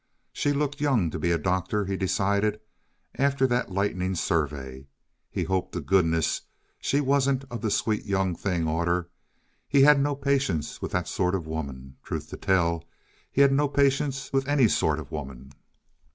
[0.33, 2.59] She looked young to be a doctor, he decided,
[3.19, 4.87] after that lightning survey.
[5.29, 6.41] He hoped to goodness
[6.79, 9.11] she wasn't of the Sweet Young Thing order;
[9.67, 11.97] he had no patience with that sort of woman.
[12.01, 12.83] Truth to tell,
[13.31, 15.51] he had no patience with ANY sort of woman.